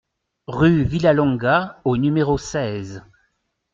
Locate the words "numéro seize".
1.95-3.03